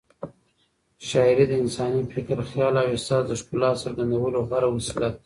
شاعري 1.09 1.45
د 1.49 1.53
انساني 1.63 2.01
فکر، 2.13 2.37
خیال 2.49 2.73
او 2.81 2.87
احساس 2.93 3.23
د 3.27 3.31
ښکلا 3.41 3.71
څرګندولو 3.83 4.39
غوره 4.49 4.69
وسیله 4.71 5.09
ده. 5.13 5.17